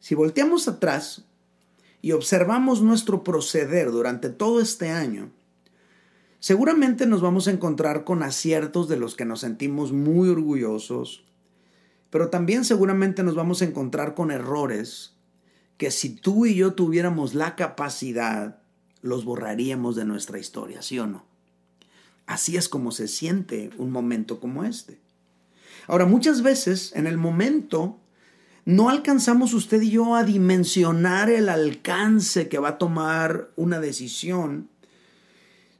[0.00, 1.26] Si volteamos atrás
[2.02, 5.30] y observamos nuestro proceder durante todo este año,
[6.38, 11.24] seguramente nos vamos a encontrar con aciertos de los que nos sentimos muy orgullosos,
[12.08, 15.14] pero también seguramente nos vamos a encontrar con errores
[15.76, 18.58] que si tú y yo tuviéramos la capacidad,
[19.02, 21.24] los borraríamos de nuestra historia, ¿sí o no?
[22.26, 24.98] Así es como se siente un momento como este.
[25.86, 27.99] Ahora, muchas veces en el momento
[28.70, 34.68] no alcanzamos usted y yo a dimensionar el alcance que va a tomar una decisión.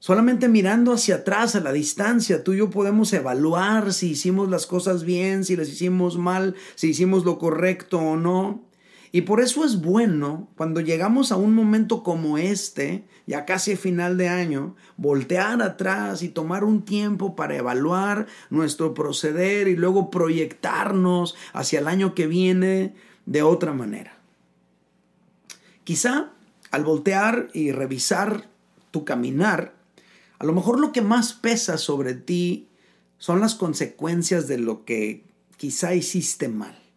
[0.01, 4.67] Solamente mirando hacia atrás, a la distancia, tú y yo podemos evaluar si hicimos las
[4.67, 8.65] cosas bien, si las hicimos mal, si hicimos lo correcto o no.
[9.13, 14.17] Y por eso es bueno cuando llegamos a un momento como este, ya casi final
[14.17, 21.35] de año, voltear atrás y tomar un tiempo para evaluar nuestro proceder y luego proyectarnos
[21.53, 22.95] hacia el año que viene
[23.27, 24.17] de otra manera.
[25.83, 26.31] Quizá
[26.71, 28.49] al voltear y revisar
[28.93, 29.75] tu caminar,
[30.39, 32.69] a lo mejor lo que más pesa sobre ti
[33.19, 35.25] son las consecuencias de lo que
[35.57, 36.90] quizá hiciste mal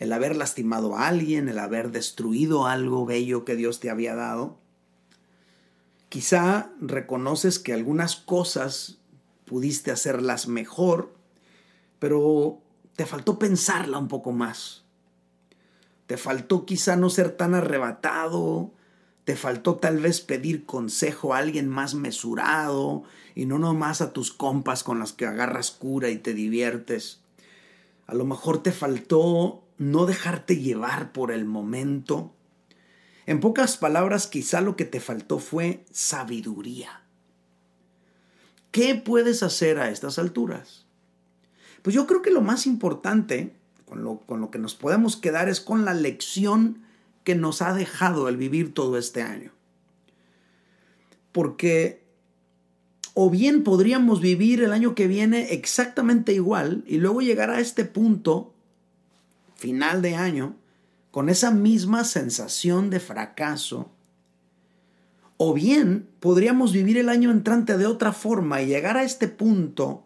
[0.00, 4.58] el haber lastimado a alguien, el haber destruido algo bello que Dios te había dado.
[6.08, 8.98] Quizá reconoces que algunas cosas
[9.44, 11.14] pudiste hacerlas mejor,
[11.98, 12.62] pero
[12.96, 14.84] te faltó pensarla un poco más.
[16.06, 18.72] Te faltó quizá no ser tan arrebatado,
[19.24, 23.02] te faltó tal vez pedir consejo a alguien más mesurado
[23.34, 27.20] y no nomás a tus compas con las que agarras cura y te diviertes.
[28.06, 32.34] A lo mejor te faltó no dejarte llevar por el momento.
[33.24, 37.00] En pocas palabras, quizá lo que te faltó fue sabiduría.
[38.72, 40.84] ¿Qué puedes hacer a estas alturas?
[41.80, 43.56] Pues yo creo que lo más importante,
[43.86, 46.82] con lo, con lo que nos podemos quedar, es con la lección
[47.24, 49.50] que nos ha dejado el vivir todo este año.
[51.32, 52.04] Porque
[53.14, 57.86] o bien podríamos vivir el año que viene exactamente igual y luego llegar a este
[57.86, 58.52] punto
[59.60, 60.56] final de año
[61.10, 63.90] con esa misma sensación de fracaso,
[65.36, 70.04] o bien podríamos vivir el año entrante de otra forma y llegar a este punto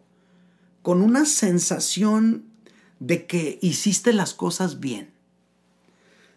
[0.81, 2.45] con una sensación
[2.99, 5.11] de que hiciste las cosas bien,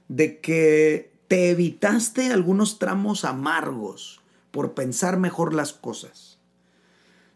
[0.09, 4.21] de que te evitaste algunos tramos amargos
[4.53, 6.38] por pensar mejor las cosas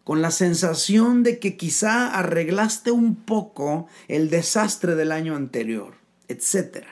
[0.05, 5.95] con la sensación de que quizá arreglaste un poco el desastre del año anterior,
[6.29, 6.85] etc.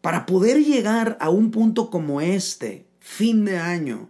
[0.00, 4.08] Para poder llegar a un punto como este, fin de año,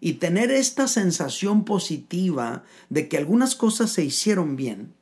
[0.00, 4.94] y tener esta sensación positiva de que algunas cosas se hicieron bien,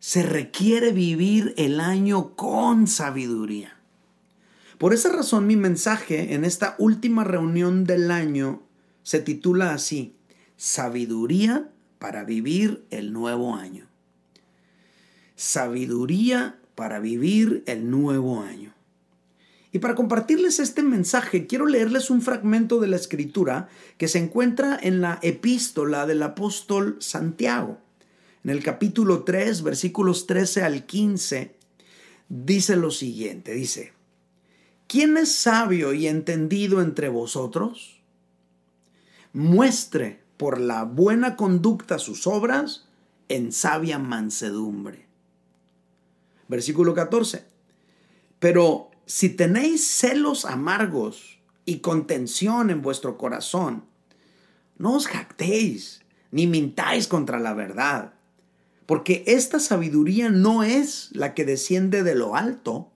[0.00, 3.76] se requiere vivir el año con sabiduría.
[4.78, 8.62] Por esa razón mi mensaje en esta última reunión del año
[9.02, 10.15] se titula así,
[10.56, 13.86] sabiduría para vivir el nuevo año.
[15.34, 18.74] Sabiduría para vivir el nuevo año.
[19.72, 23.68] Y para compartirles este mensaje, quiero leerles un fragmento de la escritura
[23.98, 27.78] que se encuentra en la epístola del apóstol Santiago.
[28.42, 31.56] En el capítulo 3, versículos 13 al 15,
[32.28, 33.92] dice lo siguiente, dice,
[34.86, 38.00] ¿quién es sabio y entendido entre vosotros?
[39.32, 42.86] Muestre por la buena conducta sus obras
[43.28, 45.06] en sabia mansedumbre.
[46.48, 47.44] Versículo 14.
[48.38, 53.84] Pero si tenéis celos amargos y contención en vuestro corazón,
[54.78, 58.14] no os jactéis ni mintáis contra la verdad,
[58.84, 62.92] porque esta sabiduría no es la que desciende de lo alto,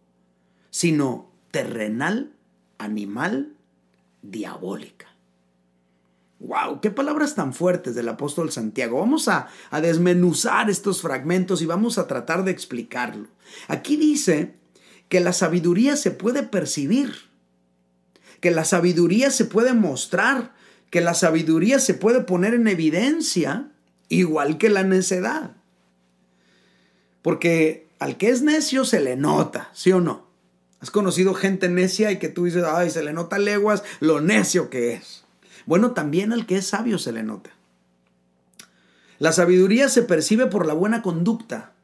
[0.71, 2.33] sino terrenal,
[2.78, 3.57] animal,
[4.22, 5.09] diabólica.
[6.41, 6.81] ¡Wow!
[6.81, 8.99] ¡Qué palabras tan fuertes del apóstol Santiago!
[8.99, 9.49] Vamos a,
[9.83, 13.28] desmenuzar estos fragmentos y vamos a tratar de explicarlo.
[13.69, 14.55] Aquí dice
[15.11, 17.13] que la sabiduría se puede percibir,
[18.41, 20.54] que la sabiduría se puede mostrar,
[20.89, 23.71] que la sabiduría se puede poner en evidencia,
[24.09, 25.57] igual que la necedad.
[27.21, 30.27] Porque al que es necio se le nota, ¿sí o no?
[30.81, 34.71] ¿Has conocido gente necia y que tú dices, ay, se le nota leguas lo necio
[34.71, 35.27] que es?
[35.66, 37.51] Bueno, también al que es sabio se le nota.
[39.18, 41.74] La sabiduría se percibe por la buena conducta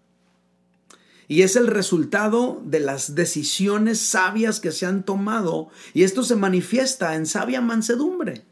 [1.28, 6.36] y es el resultado de las decisiones sabias que se han tomado y esto se
[6.36, 8.44] manifiesta en sabia mansedumbre.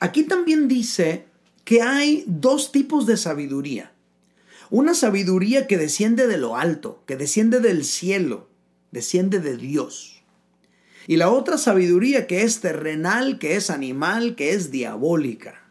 [0.00, 1.26] Aquí también dice
[1.64, 3.92] que hay dos tipos de sabiduría.
[4.70, 8.48] Una sabiduría que desciende de lo alto, que desciende del cielo,
[8.90, 10.13] desciende de Dios.
[11.06, 15.64] Y la otra sabiduría que es terrenal, que es animal, que es diabólica.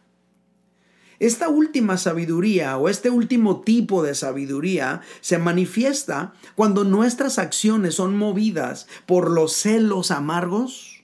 [1.20, 8.18] Esta última sabiduría o este último tipo de sabiduría se manifiesta cuando nuestras acciones son
[8.18, 11.04] movidas por los celos amargos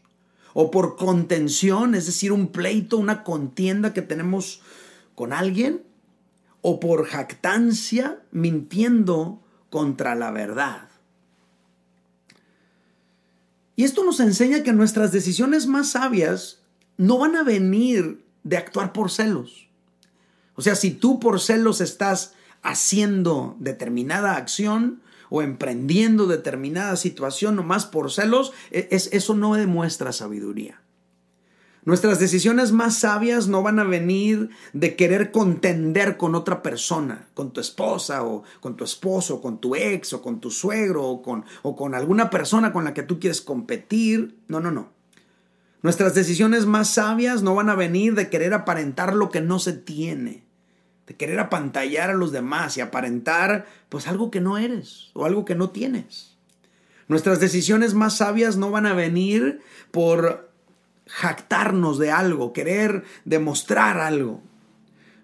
[0.53, 4.61] o por contención, es decir, un pleito, una contienda que tenemos
[5.15, 5.83] con alguien,
[6.61, 10.88] o por jactancia mintiendo contra la verdad.
[13.79, 16.59] Y esto nos enseña que nuestras decisiones más sabias
[16.97, 19.69] no van a venir de actuar por celos.
[20.55, 27.85] O sea, si tú por celos estás haciendo determinada acción o emprendiendo determinada situación nomás
[27.85, 30.81] por celos, e, es, eso no demuestra sabiduría.
[31.85, 37.51] Nuestras decisiones más sabias no van a venir de querer contender con otra persona, con
[37.51, 41.45] tu esposa o con tu esposo, con tu ex o con tu suegro o con,
[41.61, 44.37] o con alguna persona con la que tú quieres competir.
[44.47, 44.89] No, no, no.
[45.81, 49.71] Nuestras decisiones más sabias no van a venir de querer aparentar lo que no se
[49.71, 50.43] tiene,
[51.07, 55.45] de querer apantallar a los demás y aparentar pues algo que no eres o algo
[55.45, 56.37] que no tienes.
[57.07, 59.61] Nuestras decisiones más sabias no van a venir
[59.91, 60.48] por
[61.09, 64.41] jactarnos de algo, querer demostrar algo.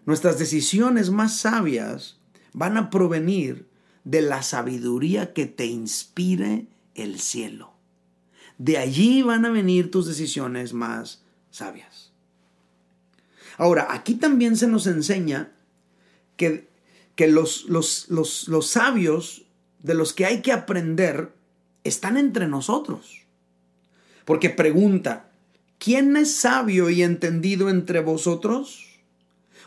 [0.05, 2.17] Nuestras decisiones más sabias
[2.53, 3.67] van a provenir
[4.03, 7.73] de la sabiduría que te inspire el cielo.
[8.57, 12.11] De allí van a venir tus decisiones más sabias.
[13.57, 15.51] Ahora, aquí también se nos enseña
[16.35, 16.67] que,
[17.15, 19.45] que los, los, los, los sabios
[19.81, 21.33] de los que hay que aprender
[21.83, 23.25] están entre nosotros.
[24.25, 25.31] Porque pregunta,
[25.77, 28.85] ¿quién es sabio y entendido entre vosotros?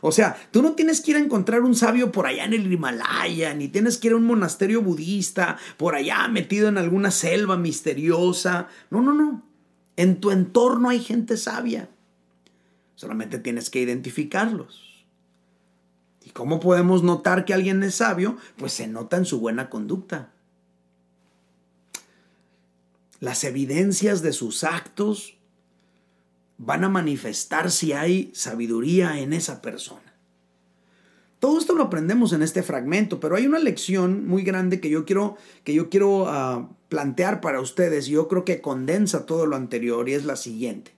[0.00, 2.72] O sea, tú no tienes que ir a encontrar un sabio por allá en el
[2.72, 7.56] Himalaya, ni tienes que ir a un monasterio budista por allá metido en alguna selva
[7.56, 8.69] misteriosa.
[8.90, 9.43] No, no, no.
[9.96, 11.88] En tu entorno hay gente sabia.
[12.94, 15.06] Solamente tienes que identificarlos.
[16.25, 18.37] ¿Y cómo podemos notar que alguien es sabio?
[18.56, 20.32] Pues se nota en su buena conducta.
[23.19, 25.38] Las evidencias de sus actos
[26.58, 30.02] van a manifestar si hay sabiduría en esa persona.
[31.38, 35.05] Todo esto lo aprendemos en este fragmento, pero hay una lección muy grande que yo
[35.05, 39.55] quiero, que yo quiero ah, plantear para ustedes y yo creo que condensa todo lo
[39.55, 40.93] anterior y es la siguiente.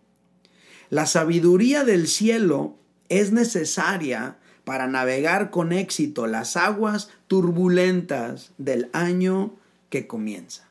[0.88, 2.78] La sabiduría del cielo
[3.10, 9.54] es necesaria para navegar con éxito las aguas turbulentas del año
[9.90, 10.69] que comienza.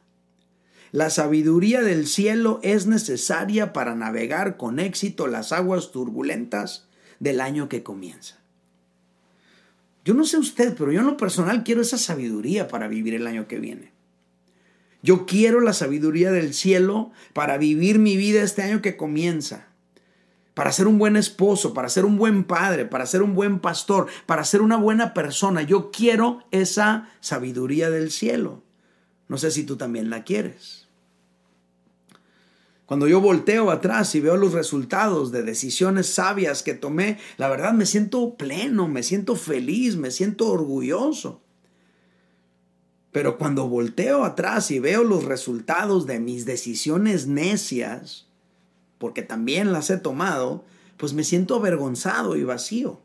[0.92, 6.88] La sabiduría del cielo es necesaria para navegar con éxito las aguas turbulentas
[7.20, 8.40] del año que comienza.
[10.04, 13.28] Yo no sé usted, pero yo en lo personal quiero esa sabiduría para vivir el
[13.28, 13.92] año que viene.
[15.04, 19.68] Yo quiero la sabiduría del cielo para vivir mi vida este año que comienza.
[20.56, 24.08] Para ser un buen esposo, para ser un buen padre, para ser un buen pastor,
[24.26, 25.62] para ser una buena persona.
[25.62, 28.64] Yo quiero esa sabiduría del cielo.
[29.30, 30.90] No sé si tú también la quieres.
[32.86, 37.72] Cuando yo volteo atrás y veo los resultados de decisiones sabias que tomé, la verdad
[37.72, 41.44] me siento pleno, me siento feliz, me siento orgulloso.
[43.12, 48.28] Pero cuando volteo atrás y veo los resultados de mis decisiones necias,
[48.98, 50.66] porque también las he tomado,
[50.98, 53.02] pues me siento avergonzado y vacío.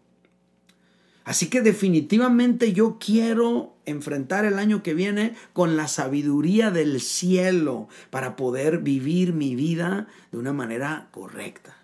[1.24, 7.88] Así que definitivamente yo quiero enfrentar el año que viene con la sabiduría del cielo
[8.10, 11.76] para poder vivir mi vida de una manera correcta.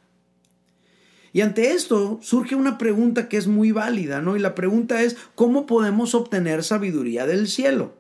[1.33, 4.37] Y ante esto surge una pregunta que es muy válida, ¿no?
[4.37, 7.95] Y la pregunta es, ¿cómo podemos obtener sabiduría del cielo?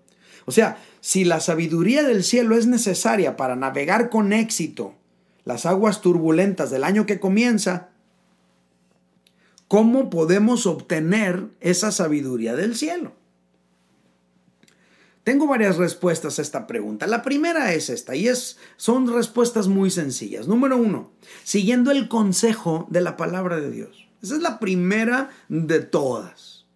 [0.46, 4.94] O sea, si la sabiduría del cielo es necesaria para navegar con éxito
[5.44, 7.90] las aguas turbulentas del año que comienza,
[9.70, 13.12] ¿Cómo podemos obtener esa sabiduría del cielo?
[15.30, 17.06] Tengo varias respuestas a esta pregunta.
[17.06, 20.48] La primera es esta y es, son respuestas muy sencillas.
[20.48, 21.12] Número uno,
[21.44, 24.08] siguiendo el consejo de la palabra de Dios.
[24.20, 26.66] Esa es la primera de todas.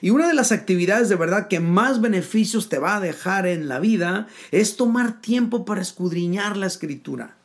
[0.00, 3.68] Y una de las actividades de verdad que más beneficios te va a dejar en
[3.68, 7.36] la vida es tomar tiempo para escudriñar la escritura.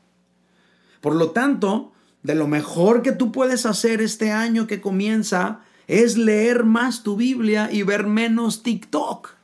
[0.99, 1.91] Por lo tanto,
[2.23, 7.17] de lo mejor que tú puedes hacer este año que comienza es leer más tu
[7.17, 9.40] Biblia y ver menos TikTok.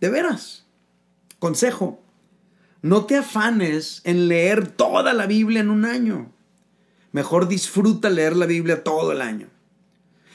[0.00, 0.66] De veras.
[1.38, 2.02] Consejo.
[2.82, 6.32] No te afanes en leer toda la Biblia en un año.
[7.12, 9.48] Mejor disfruta leer la Biblia todo el año.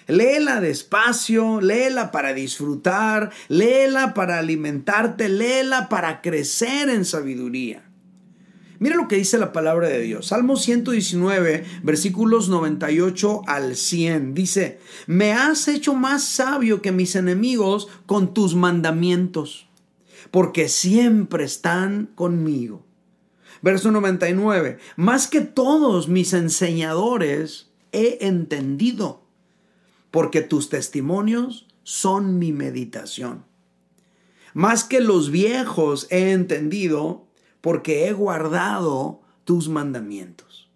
[0.08, 7.84] Léela despacio, léela para disfrutar, léela para alimentarte, léela para crecer en sabiduría.
[8.84, 10.28] Mira lo que dice la palabra de Dios.
[10.28, 14.34] Salmo 119, versículos 98 al 100.
[14.34, 19.70] Dice, me has hecho más sabio que mis enemigos con tus mandamientos,
[20.32, 22.86] porque siempre están conmigo.
[23.62, 29.24] Verso 99, más que todos mis enseñadores he entendido,
[30.12, 33.46] porque tus testimonios son mi meditación.
[34.54, 37.30] Más que los viejos he entendido,
[37.64, 40.70] porque he guardado tus mandamientos.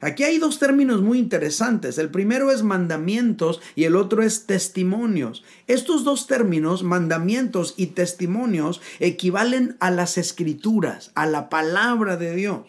[0.00, 1.96] Aquí hay dos términos muy interesantes.
[1.96, 5.44] El primero es mandamientos y el otro es testimonios.
[5.68, 12.66] Estos dos términos, mandamientos y testimonios, equivalen a las escrituras, a la palabra de Dios.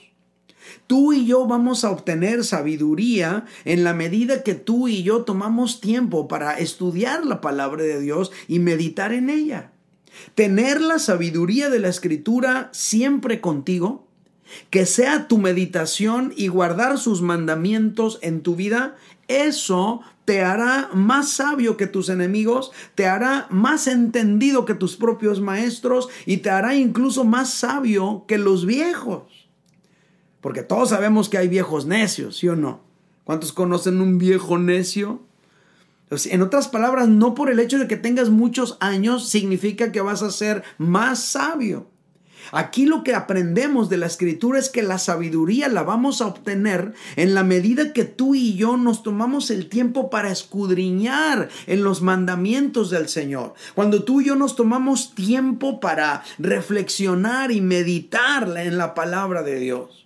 [0.85, 5.81] Tú y yo vamos a obtener sabiduría en la medida que tú y yo tomamos
[5.81, 9.72] tiempo para estudiar la palabra de Dios y meditar en ella.
[10.35, 14.07] Tener la sabiduría de la escritura siempre contigo,
[14.69, 18.95] que sea tu meditación y guardar sus mandamientos en tu vida,
[19.27, 25.41] eso te hará más sabio que tus enemigos, te hará más entendido que tus propios
[25.41, 29.49] maestros y te hará incluso más sabio que los viejos.
[30.41, 32.81] Porque todos sabemos que hay viejos necios, ¿sí o no?
[33.23, 35.21] ¿Cuántos conocen un viejo necio?
[36.29, 40.21] En otras palabras, no por el hecho de que tengas muchos años significa que vas
[40.21, 41.87] a ser más sabio.
[42.51, 46.93] Aquí lo que aprendemos de la escritura es que la sabiduría la vamos a obtener
[47.15, 52.01] en la medida que tú y yo nos tomamos el tiempo para escudriñar en los
[52.01, 53.53] mandamientos del Señor.
[53.75, 59.59] Cuando tú y yo nos tomamos tiempo para reflexionar y meditar en la palabra de
[59.59, 60.05] Dios.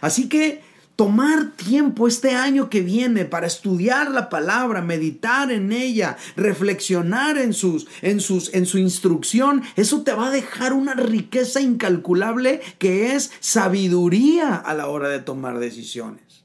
[0.00, 0.62] Así que
[0.96, 7.52] tomar tiempo este año que viene para estudiar la palabra, meditar en ella, reflexionar en
[7.52, 8.20] sus en
[8.52, 14.74] en su instrucción, eso te va a dejar una riqueza incalculable que es sabiduría a
[14.74, 16.44] la hora de tomar decisiones.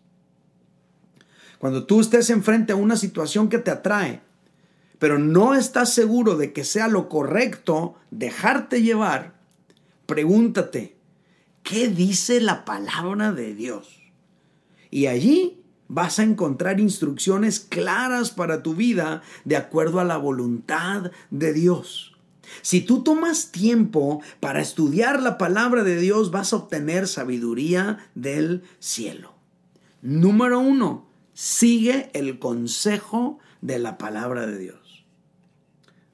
[1.60, 4.22] Cuando tú estés enfrente a una situación que te atrae,
[4.98, 9.34] pero no estás seguro de que sea lo correcto dejarte llevar,
[10.06, 10.98] pregúntate,
[11.64, 13.99] ¿qué dice la palabra de Dios?
[14.92, 21.12] Y allí vas a encontrar instrucciones claras para tu vida de acuerdo a la voluntad
[21.32, 22.16] de Dios.
[22.62, 28.64] Si tú tomas tiempo para estudiar la palabra de Dios, vas a obtener sabiduría del
[28.80, 29.34] cielo.
[30.02, 35.06] Número uno, sigue el consejo de la palabra de Dios.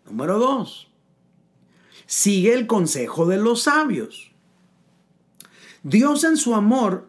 [0.05, 0.91] Número dos,
[2.05, 4.31] sigue el consejo de los sabios.
[5.83, 7.07] Dios en su amor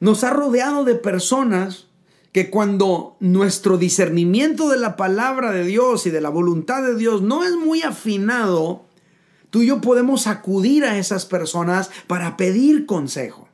[0.00, 1.86] nos ha rodeado de personas
[2.32, 7.22] que cuando nuestro discernimiento de la palabra de Dios y de la voluntad de Dios
[7.22, 8.86] no es muy afinado,
[9.50, 13.48] tú y yo podemos acudir a esas personas para pedir consejo.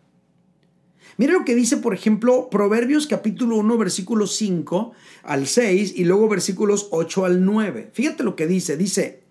[1.16, 6.28] Mira lo que dice, por ejemplo, Proverbios capítulo 1, versículos 5 al 6 y luego
[6.28, 7.90] versículos 8 al 9.
[7.94, 8.76] Fíjate lo que dice.
[8.76, 9.22] Dice,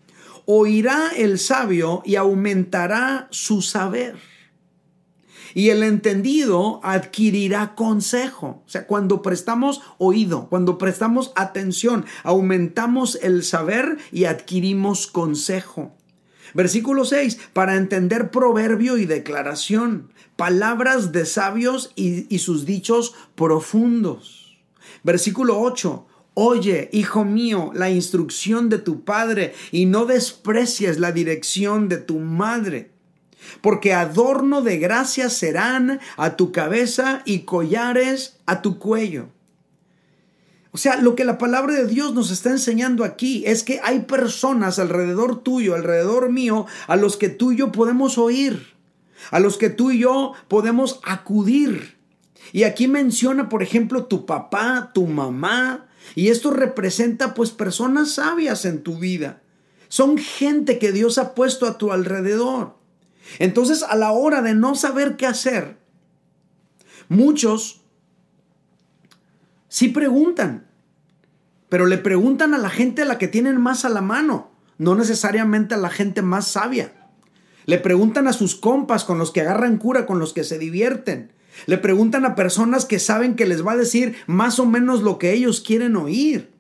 [0.46, 4.16] oirá el sabio y aumentará su saber
[5.56, 8.62] y el entendido adquirirá consejo.
[8.68, 15.96] O sea, cuando prestamos oído, cuando prestamos atención, aumentamos el saber y adquirimos consejo.
[16.54, 24.58] Versículo 6, para entender proverbio y declaración, palabras de sabios y, sus dichos profundos.
[25.04, 31.88] Versículo 8, Oye, hijo mío, la instrucción de tu padre y no desprecies la dirección
[31.88, 32.95] de tu madre
[33.62, 39.30] porque adorno de gracia serán a tu cabeza y collares a tu cuello.
[40.72, 44.02] O sea, lo que la palabra de Dios nos está enseñando aquí es que hay
[44.02, 48.74] personas alrededor tuyo, alrededor mío, a los que tú y yo podemos oír,
[49.32, 51.96] a los que tú y yo podemos acudir.
[52.52, 58.66] Y aquí menciona, por ejemplo, tu papá, tu mamá, y esto representa pues personas sabias
[58.66, 59.42] en tu vida.
[59.88, 62.76] Son gente que Dios ha puesto a tu alrededor.
[63.40, 65.78] Entonces, a la hora de no saber qué hacer,
[67.10, 67.82] muchos
[69.68, 70.68] sí preguntan,
[71.70, 74.96] pero le preguntan a la gente a la que tienen más a la mano, no
[74.96, 76.94] necesariamente a la gente más sabia.
[77.66, 81.34] Le preguntan a sus compas con los que agarran cura, con los que se divierten.
[81.66, 85.18] Le preguntan a personas que saben que les va a decir más o menos lo
[85.18, 86.55] que ellos quieren oír.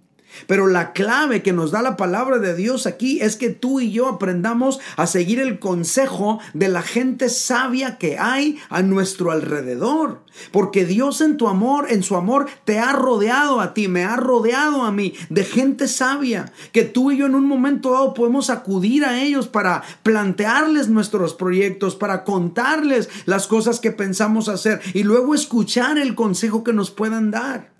[0.48, 3.92] Pero la clave que nos da la palabra de Dios aquí es que tú y
[3.92, 10.24] yo aprendamos a seguir el consejo de la gente sabia que hay a nuestro alrededor.
[10.52, 14.16] Porque Dios en tu amor, en su amor, te ha rodeado a ti, me ha
[14.16, 16.52] rodeado a mí de gente sabia.
[16.72, 21.34] Que tú y yo en un momento dado podemos acudir a ellos para plantearles nuestros
[21.34, 26.92] proyectos, para contarles las cosas que pensamos hacer y luego escuchar el consejo que nos
[26.92, 27.75] puedan dar.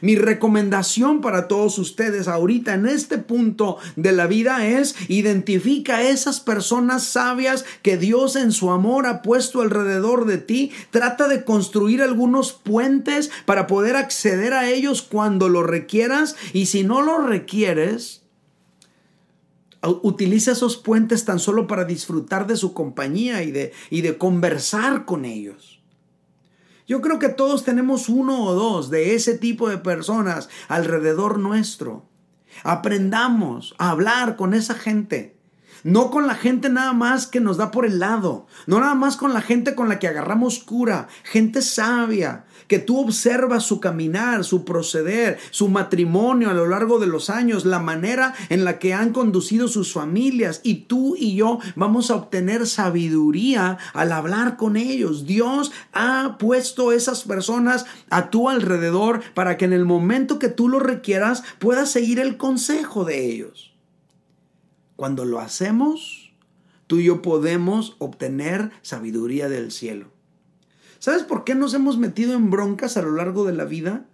[0.00, 6.02] Mi recomendación para todos ustedes ahorita en este punto de la vida es identifica a
[6.02, 10.72] esas personas sabias que Dios en su amor ha puesto alrededor de ti.
[10.90, 16.82] Trata de construir algunos puentes para poder acceder a ellos cuando lo requieras y si
[16.82, 18.22] no lo requieres,
[19.82, 25.04] utiliza esos puentes tan solo para disfrutar de su compañía y de, y de conversar
[25.04, 25.69] con ellos.
[26.90, 32.10] Yo creo que todos tenemos uno o dos de ese tipo de personas alrededor nuestro.
[32.64, 35.39] Aprendamos a hablar con esa gente.
[35.82, 38.46] No con la gente nada más que nos da por el lado.
[38.66, 41.08] No nada más con la gente con la que agarramos cura.
[41.24, 42.44] Gente sabia.
[42.68, 47.64] Que tú observas su caminar, su proceder, su matrimonio a lo largo de los años,
[47.64, 50.60] la manera en la que han conducido sus familias.
[50.62, 55.26] Y tú y yo vamos a obtener sabiduría al hablar con ellos.
[55.26, 60.68] Dios ha puesto esas personas a tu alrededor para que en el momento que tú
[60.68, 63.69] lo requieras puedas seguir el consejo de ellos.
[65.00, 66.30] Cuando lo hacemos,
[66.86, 70.08] tú y yo podemos obtener sabiduría del cielo.
[70.98, 74.04] ¿Sabes por qué nos hemos metido en broncas a lo largo de la vida?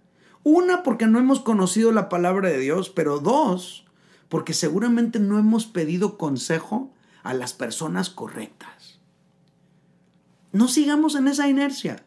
[0.43, 3.85] Una, porque no hemos conocido la palabra de Dios, pero dos,
[4.29, 9.01] porque seguramente no hemos pedido consejo a las personas correctas.
[10.53, 12.05] No sigamos en esa inercia.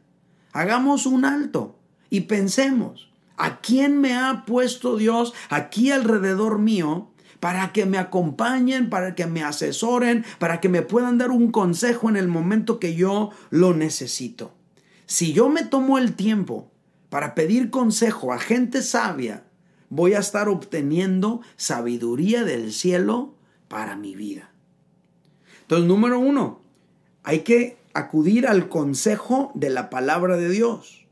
[0.54, 7.09] Hagamos un alto y pensemos, ¿a quién me ha puesto Dios aquí alrededor mío
[7.40, 12.08] para que me acompañen, para que me asesoren, para que me puedan dar un consejo
[12.08, 14.52] en el momento que yo lo necesito.
[15.06, 16.70] Si yo me tomo el tiempo
[17.08, 19.44] para pedir consejo a gente sabia,
[19.88, 23.34] voy a estar obteniendo sabiduría del cielo
[23.68, 24.50] para mi vida.
[25.62, 26.60] Entonces, número uno,
[27.22, 31.06] hay que acudir al consejo de la palabra de Dios.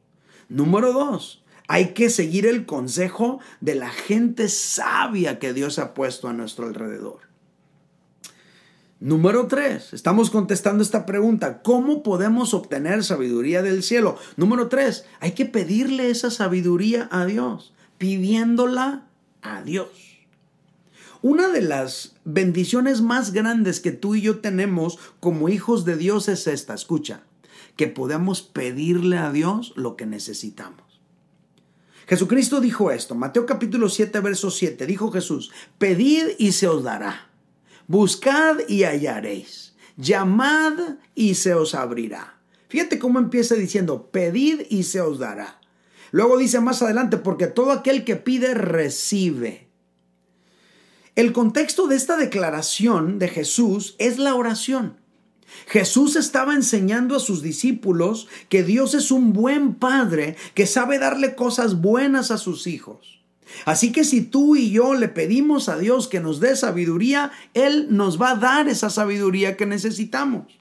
[0.48, 6.26] Número dos, hay que seguir el consejo de la gente sabia que Dios ha puesto
[6.26, 7.28] a nuestro alrededor.
[9.00, 14.18] Número tres, estamos contestando esta pregunta, ¿cómo podemos obtener sabiduría del cielo?
[14.36, 19.06] Número tres, hay que pedirle esa sabiduría a Dios, pidiéndola
[19.42, 19.90] a Dios.
[21.20, 26.28] Una de las bendiciones más grandes que tú y yo tenemos como hijos de Dios
[26.28, 27.22] es esta, escucha,
[27.76, 30.87] que podemos pedirle a Dios lo que necesitamos.
[32.08, 37.28] Jesucristo dijo esto, Mateo capítulo 7, verso 7, dijo Jesús, pedid y se os dará,
[37.86, 40.72] buscad y hallaréis, llamad
[41.14, 42.38] y se os abrirá.
[42.70, 45.60] Fíjate cómo empieza diciendo, pedid y se os dará.
[46.10, 49.68] Luego dice más adelante, porque todo aquel que pide recibe.
[51.14, 54.96] El contexto de esta declaración de Jesús es la oración.
[55.66, 61.34] Jesús estaba enseñando a sus discípulos que Dios es un buen padre que sabe darle
[61.34, 63.20] cosas buenas a sus hijos.
[63.64, 67.88] Así que si tú y yo le pedimos a Dios que nos dé sabiduría, Él
[67.90, 70.58] nos va a dar esa sabiduría que necesitamos.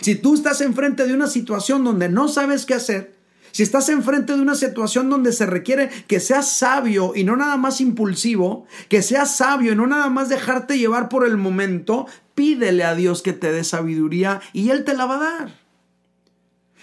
[0.00, 3.21] Si tú estás enfrente de una situación donde no sabes qué hacer,
[3.52, 7.56] si estás enfrente de una situación donde se requiere que seas sabio y no nada
[7.56, 12.82] más impulsivo, que seas sabio y no nada más dejarte llevar por el momento, pídele
[12.82, 15.54] a Dios que te dé sabiduría y Él te la va a dar.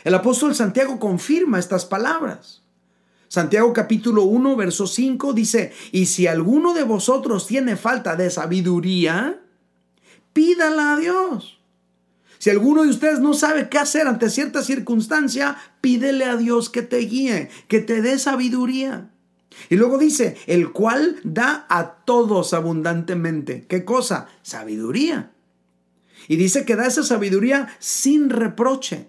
[0.04, 2.62] El apóstol Santiago confirma estas palabras.
[3.28, 9.40] Santiago capítulo 1, verso 5 dice, y si alguno de vosotros tiene falta de sabiduría,
[10.34, 11.59] pídala a Dios
[12.40, 16.82] si alguno de ustedes no sabe qué hacer ante cierta circunstancia, pídele a Dios que
[16.82, 19.12] te guíe, que te dé sabiduría.
[19.70, 23.66] Y luego dice, el cual da a todos abundantemente.
[23.68, 24.28] ¿Qué cosa?
[24.42, 25.34] Sabiduría.
[26.30, 29.08] Y dice que da esa sabiduría sin reproche.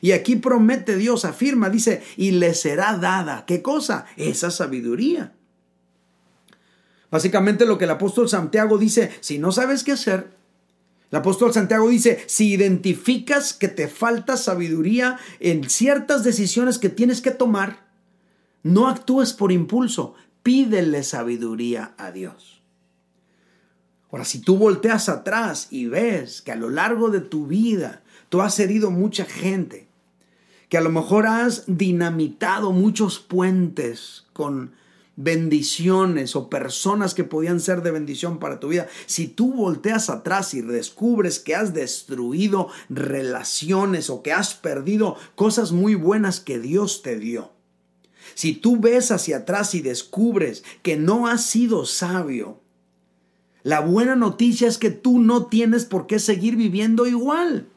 [0.00, 3.46] Y aquí promete Dios, afirma, dice, y le será dada.
[3.46, 4.06] ¿Qué cosa?
[4.16, 5.34] Esa sabiduría.
[7.10, 10.39] Básicamente lo que el apóstol Santiago dice, si no sabes qué hacer,
[11.10, 17.20] el apóstol Santiago dice, si identificas que te falta sabiduría en ciertas decisiones que tienes
[17.20, 17.88] que tomar,
[18.62, 22.62] no actúes por impulso, pídele sabiduría a Dios.
[24.12, 28.40] Ahora, si tú volteas atrás y ves que a lo largo de tu vida tú
[28.40, 29.88] has herido mucha gente,
[30.68, 34.72] que a lo mejor has dinamitado muchos puentes con
[35.22, 40.54] bendiciones o personas que podían ser de bendición para tu vida, si tú volteas atrás
[40.54, 47.02] y descubres que has destruido relaciones o que has perdido cosas muy buenas que Dios
[47.02, 47.52] te dio,
[48.34, 52.60] si tú ves hacia atrás y descubres que no has sido sabio,
[53.62, 57.68] la buena noticia es que tú no tienes por qué seguir viviendo igual.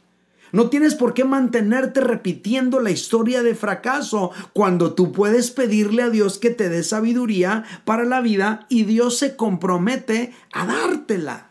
[0.53, 6.11] No tienes por qué mantenerte repitiendo la historia de fracaso cuando tú puedes pedirle a
[6.11, 11.49] Dios que te dé sabiduría para la vida y Dios se compromete a dártela.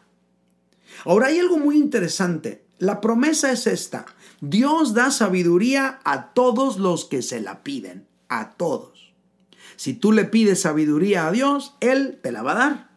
[1.05, 2.65] Ahora hay algo muy interesante.
[2.79, 4.07] La promesa es esta.
[4.41, 8.07] Dios da sabiduría a todos los que se la piden.
[8.29, 9.13] A todos.
[9.75, 12.92] Si tú le pides sabiduría a Dios, Él te la va a dar.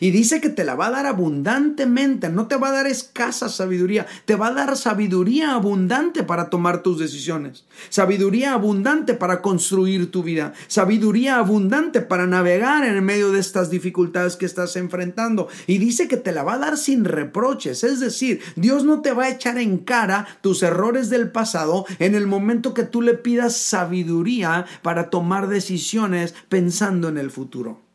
[0.00, 3.48] Y dice que te la va a dar abundantemente, no te va a dar escasa
[3.48, 10.10] sabiduría, te va a dar sabiduría abundante para tomar tus decisiones, sabiduría abundante para construir
[10.10, 15.48] tu vida, sabiduría abundante para navegar en medio de estas dificultades que estás enfrentando.
[15.66, 19.12] Y dice que te la va a dar sin reproches, es decir, Dios no te
[19.12, 23.14] va a echar en cara tus errores del pasado en el momento que tú le
[23.14, 27.85] pidas sabiduría para tomar decisiones pensando en el futuro.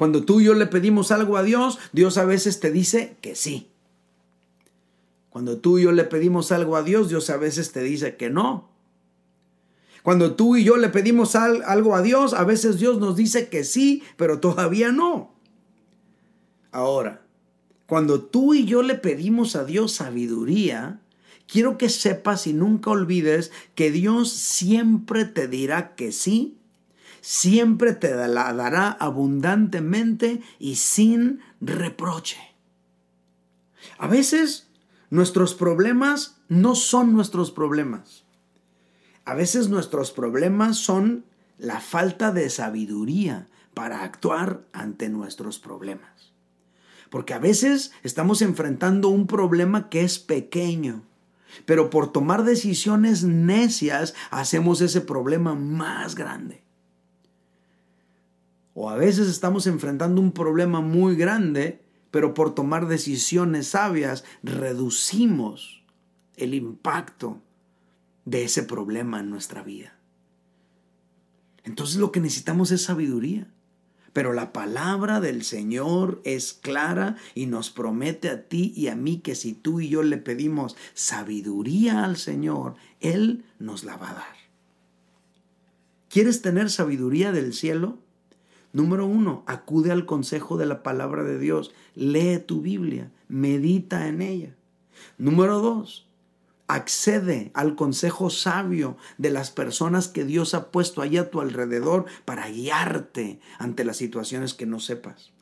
[0.00, 3.36] Cuando tú y yo le pedimos algo a Dios, Dios a veces te dice que
[3.36, 3.68] sí.
[5.28, 8.30] Cuando tú y yo le pedimos algo a Dios, Dios a veces te dice que
[8.30, 8.70] no.
[10.02, 13.62] Cuando tú y yo le pedimos algo a Dios, a veces Dios nos dice que
[13.62, 15.34] sí, pero todavía no.
[16.72, 17.20] Ahora,
[17.84, 21.02] cuando tú y yo le pedimos a Dios sabiduría,
[21.46, 26.59] quiero que sepas y nunca olvides que Dios siempre te dirá que sí
[27.20, 32.38] siempre te la dará abundantemente y sin reproche.
[33.98, 34.68] A veces
[35.10, 38.24] nuestros problemas no son nuestros problemas.
[39.24, 41.24] A veces nuestros problemas son
[41.58, 46.32] la falta de sabiduría para actuar ante nuestros problemas.
[47.10, 51.02] Porque a veces estamos enfrentando un problema que es pequeño,
[51.66, 56.62] pero por tomar decisiones necias hacemos ese problema más grande.
[58.74, 61.80] O a veces estamos enfrentando un problema muy grande,
[62.10, 65.82] pero por tomar decisiones sabias reducimos
[66.36, 67.40] el impacto
[68.24, 69.96] de ese problema en nuestra vida.
[71.64, 73.48] Entonces lo que necesitamos es sabiduría.
[74.12, 79.20] Pero la palabra del Señor es clara y nos promete a ti y a mí
[79.20, 84.14] que si tú y yo le pedimos sabiduría al Señor, Él nos la va a
[84.14, 84.36] dar.
[86.08, 87.98] ¿Quieres tener sabiduría del cielo?
[88.72, 91.72] Número uno, acude al consejo de la palabra de Dios.
[91.94, 94.56] Lee tu Biblia, medita en ella.
[95.18, 96.08] Número dos,
[96.68, 102.04] accede al consejo sabio de las personas que Dios ha puesto allí a tu alrededor
[102.24, 105.32] para guiarte ante las situaciones que no sepas.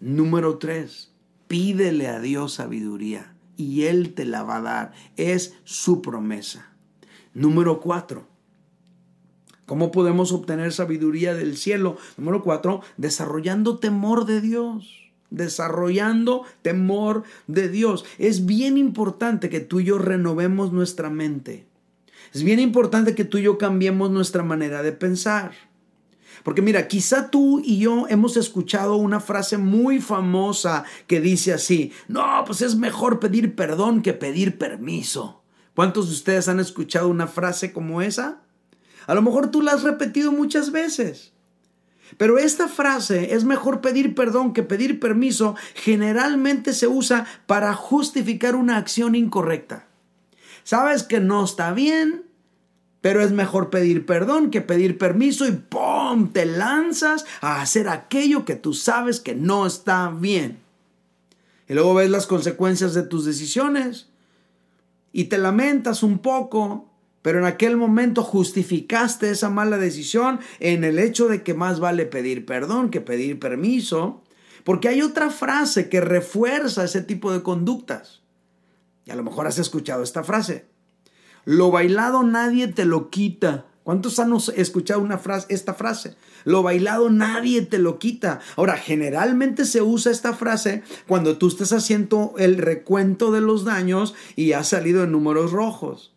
[0.00, 1.12] Número tres,
[1.46, 4.92] pídele a Dios sabiduría y Él te la va a dar.
[5.16, 6.72] Es su promesa.
[7.34, 8.26] Número cuatro,
[9.72, 11.96] ¿Cómo podemos obtener sabiduría del cielo?
[12.18, 15.10] Número cuatro, desarrollando temor de Dios.
[15.30, 18.04] Desarrollando temor de Dios.
[18.18, 21.64] Es bien importante que tú y yo renovemos nuestra mente.
[22.34, 25.52] Es bien importante que tú y yo cambiemos nuestra manera de pensar.
[26.42, 31.92] Porque mira, quizá tú y yo hemos escuchado una frase muy famosa que dice así,
[32.08, 35.40] no, pues es mejor pedir perdón que pedir permiso.
[35.74, 38.42] ¿Cuántos de ustedes han escuchado una frase como esa?
[39.06, 41.32] A lo mejor tú la has repetido muchas veces.
[42.18, 48.54] Pero esta frase, es mejor pedir perdón que pedir permiso, generalmente se usa para justificar
[48.54, 49.86] una acción incorrecta.
[50.64, 52.24] Sabes que no está bien,
[53.00, 56.32] pero es mejor pedir perdón que pedir permiso y ¡pum!
[56.32, 60.58] te lanzas a hacer aquello que tú sabes que no está bien.
[61.68, 64.08] Y luego ves las consecuencias de tus decisiones
[65.12, 66.91] y te lamentas un poco
[67.22, 72.04] pero en aquel momento justificaste esa mala decisión en el hecho de que más vale
[72.04, 74.22] pedir perdón que pedir permiso,
[74.64, 78.22] porque hay otra frase que refuerza ese tipo de conductas.
[79.04, 80.66] Y a lo mejor has escuchado esta frase.
[81.44, 83.66] Lo bailado nadie te lo quita.
[83.82, 85.08] ¿Cuántos han escuchado
[85.48, 86.16] esta frase?
[86.44, 88.38] Lo bailado nadie te lo quita.
[88.54, 94.14] Ahora, generalmente se usa esta frase cuando tú estás haciendo el recuento de los daños
[94.36, 96.12] y has salido en números rojos.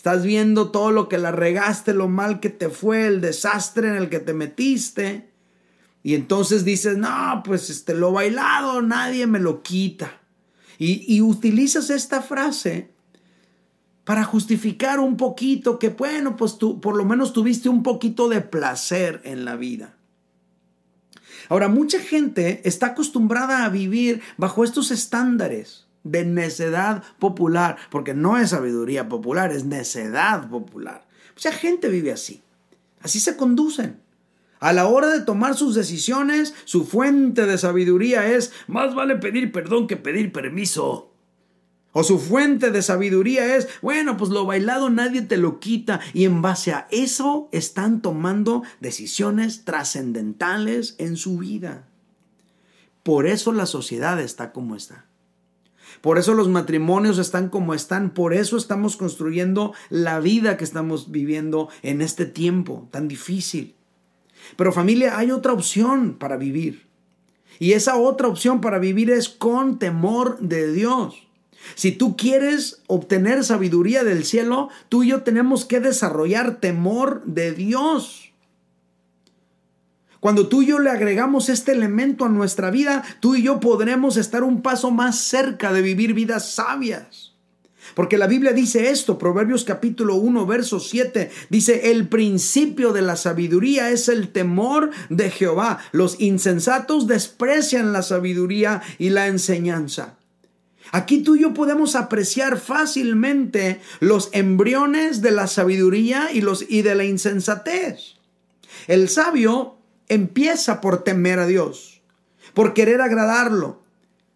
[0.00, 3.96] Estás viendo todo lo que la regaste, lo mal que te fue, el desastre en
[3.96, 5.28] el que te metiste.
[6.02, 10.22] Y entonces dices, no, pues este, lo bailado nadie me lo quita.
[10.78, 12.92] Y, y utilizas esta frase
[14.04, 18.40] para justificar un poquito que, bueno, pues tú por lo menos tuviste un poquito de
[18.40, 19.96] placer en la vida.
[21.50, 28.38] Ahora, mucha gente está acostumbrada a vivir bajo estos estándares de necedad popular, porque no
[28.38, 31.06] es sabiduría popular, es necedad popular.
[31.34, 32.42] Mucha gente vive así.
[33.00, 34.00] Así se conducen.
[34.60, 39.52] A la hora de tomar sus decisiones, su fuente de sabiduría es, más vale pedir
[39.52, 41.10] perdón que pedir permiso.
[41.92, 46.00] O su fuente de sabiduría es, bueno, pues lo bailado nadie te lo quita.
[46.12, 51.88] Y en base a eso están tomando decisiones trascendentales en su vida.
[53.02, 55.06] Por eso la sociedad está como está.
[56.00, 58.10] Por eso los matrimonios están como están.
[58.10, 63.74] Por eso estamos construyendo la vida que estamos viviendo en este tiempo tan difícil.
[64.56, 66.86] Pero familia, hay otra opción para vivir.
[67.58, 71.26] Y esa otra opción para vivir es con temor de Dios.
[71.74, 77.52] Si tú quieres obtener sabiduría del cielo, tú y yo tenemos que desarrollar temor de
[77.52, 78.29] Dios.
[80.20, 84.18] Cuando tú y yo le agregamos este elemento a nuestra vida, tú y yo podremos
[84.18, 87.30] estar un paso más cerca de vivir vidas sabias.
[87.94, 93.16] Porque la Biblia dice esto, Proverbios capítulo 1, verso 7, dice, el principio de la
[93.16, 95.78] sabiduría es el temor de Jehová.
[95.90, 100.18] Los insensatos desprecian la sabiduría y la enseñanza.
[100.92, 106.82] Aquí tú y yo podemos apreciar fácilmente los embriones de la sabiduría y, los, y
[106.82, 108.16] de la insensatez.
[108.86, 109.79] El sabio
[110.10, 112.02] empieza por temer a Dios,
[112.52, 113.80] por querer agradarlo,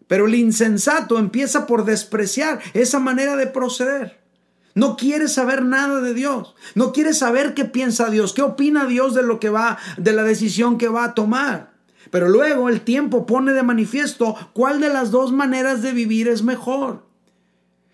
[0.07, 4.19] pero el insensato empieza por despreciar esa manera de proceder.
[4.73, 6.55] No quiere saber nada de Dios.
[6.75, 10.23] No quiere saber qué piensa Dios, qué opina Dios de lo que va, de la
[10.23, 11.73] decisión que va a tomar.
[12.11, 16.43] Pero luego el tiempo pone de manifiesto cuál de las dos maneras de vivir es
[16.43, 17.03] mejor.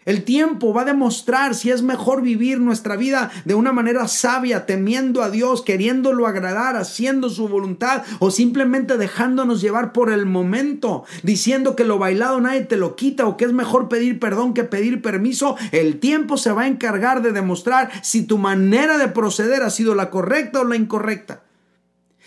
[0.04, 4.66] El tiempo va a demostrar si es mejor vivir nuestra vida de una manera sabia,
[4.66, 11.04] temiendo a Dios, queriéndolo agradar, haciendo su voluntad o simplemente dejándonos llevar por el momento,
[11.22, 14.64] diciendo que lo bailado nadie te lo quita o que es mejor pedir perdón que
[14.64, 15.56] pedir permiso.
[15.72, 19.94] El tiempo se va a encargar de demostrar si tu manera de proceder ha sido
[19.94, 21.44] la correcta o la incorrecta.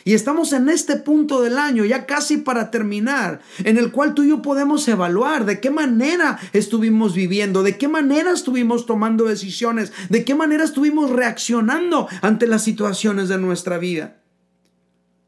[0.06, 4.22] Y estamos en este punto del año, ya casi para terminar, en el cual tú
[4.22, 9.92] y yo podemos evaluar de qué manera estuvimos viviendo, de qué manera estuvimos tomando decisiones,
[10.10, 14.18] de qué manera estuvimos reaccionando ante las situaciones de nuestra vida.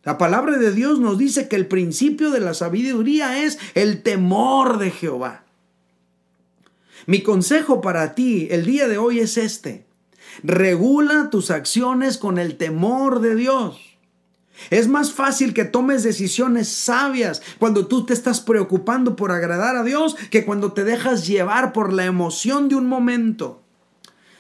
[0.05, 4.79] La palabra de Dios nos dice que el principio de la sabiduría es el temor
[4.79, 5.45] de Jehová.
[7.07, 9.87] Mi consejo para ti el día de hoy es este.
[10.43, 13.86] Regula tus acciones con el temor de Dios.
[14.71, 19.83] Es más fácil que tomes decisiones sabias cuando tú te estás preocupando por agradar a
[19.83, 23.63] Dios que cuando te dejas llevar por la emoción de un momento.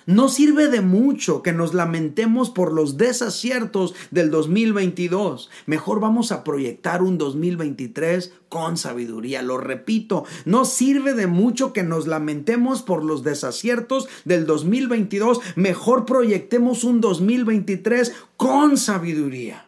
[0.07, 5.51] No sirve de mucho que nos lamentemos por los desaciertos del 2022.
[5.67, 9.43] Mejor vamos a proyectar un 2023 con sabiduría.
[9.43, 15.41] Lo repito, no sirve de mucho que nos lamentemos por los desaciertos del 2022.
[15.57, 19.66] Mejor proyectemos un 2023 con sabiduría.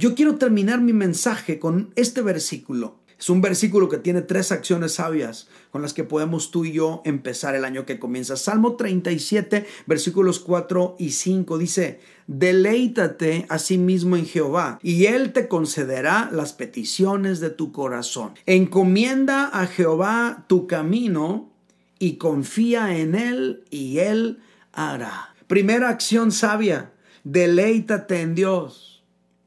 [0.00, 2.96] Yo quiero terminar mi mensaje con este versículo.
[3.18, 7.02] Es un versículo que tiene tres acciones sabias con las que podemos tú y yo
[7.04, 8.36] empezar el año que comienza.
[8.36, 15.34] Salmo 37, versículos 4 y 5 dice, deleítate a sí mismo en Jehová y Él
[15.34, 18.32] te concederá las peticiones de tu corazón.
[18.46, 21.52] Encomienda a Jehová tu camino
[21.98, 24.38] y confía en Él y Él
[24.72, 25.34] hará.
[25.46, 26.90] Primera acción sabia,
[27.22, 28.89] deleítate en Dios.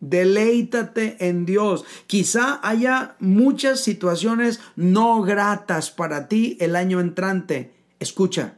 [0.04, 1.86] Deleítate en Dios.
[2.08, 7.74] Quizá haya muchas situaciones no gratas para ti el año entrante.
[8.02, 8.56] Escucha,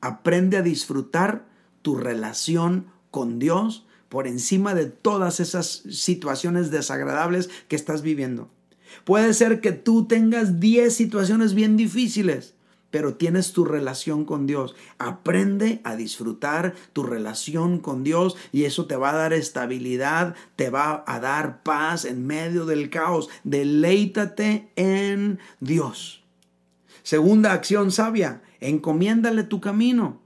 [0.00, 1.46] aprende a disfrutar
[1.80, 8.50] tu relación con Dios por encima de todas esas situaciones desagradables que estás viviendo.
[9.04, 12.56] Puede ser que tú tengas 10 situaciones bien difíciles
[12.90, 14.74] pero tienes tu relación con Dios.
[14.98, 20.70] Aprende a disfrutar tu relación con Dios y eso te va a dar estabilidad, te
[20.70, 23.28] va a dar paz en medio del caos.
[23.44, 26.24] Deleítate en Dios.
[27.02, 30.20] Segunda acción sabia, encomiéndale tu camino.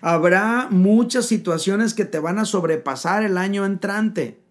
[0.00, 4.41] Habrá muchas situaciones que te van a sobrepasar el año entrante.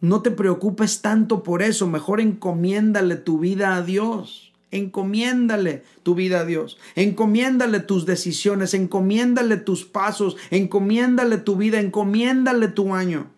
[0.00, 4.52] No te preocupes tanto por eso, mejor encomiéndale tu vida a Dios.
[4.72, 6.76] Encomiéndale tu vida a Dios.
[6.96, 13.30] Encomiéndale tus decisiones, encomiéndale tus pasos, encomiéndale tu vida, encomiéndale tu año.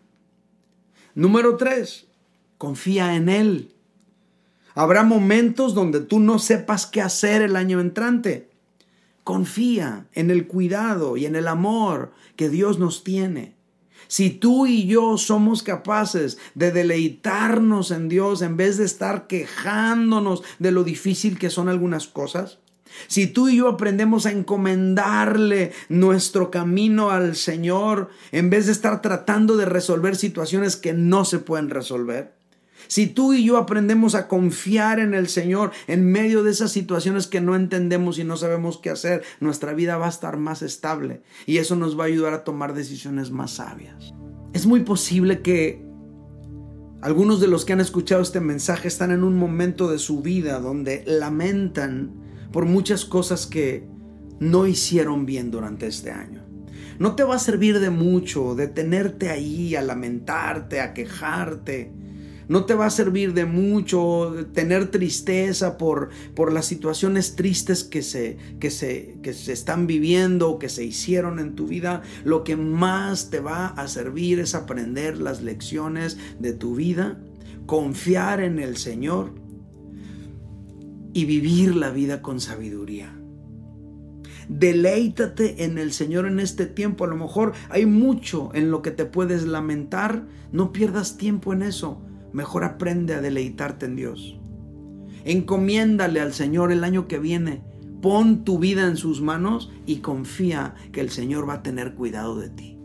[1.14, 2.06] Número tres,
[2.56, 3.74] confía en Él.
[4.74, 8.48] Habrá momentos donde tú no sepas qué hacer el año entrante.
[9.22, 13.57] Confía en el cuidado y en el amor que Dios nos tiene.
[14.06, 20.42] Si tú y yo somos capaces de deleitarnos en Dios en vez de estar quejándonos
[20.58, 22.58] de lo difícil que son algunas cosas,
[23.06, 29.02] si tú y yo aprendemos a encomendarle nuestro camino al Señor en vez de estar
[29.02, 32.37] tratando de resolver situaciones que no se pueden resolver,
[32.88, 37.26] si tú y yo aprendemos a confiar en el Señor en medio de esas situaciones
[37.26, 41.22] que no entendemos y no sabemos qué hacer, nuestra vida va a estar más estable
[41.46, 44.12] y eso nos va a ayudar a tomar decisiones más sabias.
[44.52, 45.86] Es muy posible que
[47.00, 50.58] algunos de los que han escuchado este mensaje están en un momento de su vida
[50.58, 52.12] donde lamentan
[52.50, 53.86] por muchas cosas que
[54.40, 56.44] no hicieron bien durante este año.
[56.98, 61.92] No te va a servir de mucho detenerte ahí a lamentarte, a quejarte.
[62.48, 68.02] No te va a servir de mucho tener tristeza por, por las situaciones tristes que
[68.02, 72.02] se, que, se, que se están viviendo o que se hicieron en tu vida.
[72.24, 77.20] Lo que más te va a servir es aprender las lecciones de tu vida,
[77.66, 79.34] confiar en el Señor
[81.12, 83.14] y vivir la vida con sabiduría.
[84.48, 87.04] Deleítate en el Señor en este tiempo.
[87.04, 90.26] A lo mejor hay mucho en lo que te puedes lamentar.
[90.52, 92.00] No pierdas tiempo en eso.
[92.38, 94.38] Mejor aprende a deleitarte en Dios.
[95.24, 97.64] Encomiéndale al Señor el año que viene.
[98.00, 102.38] Pon tu vida en sus manos y confía que el Señor va a tener cuidado
[102.38, 102.78] de ti.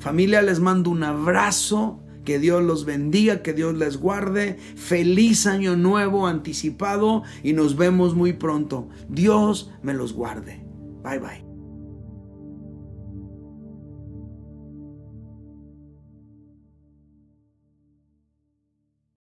[0.00, 4.58] Familia, les mando un abrazo que Dios los bendiga, que Dios les guarde.
[4.76, 8.90] Feliz año nuevo anticipado y nos vemos muy pronto.
[9.08, 10.62] Dios me los guarde.
[11.02, 11.49] Bye bye.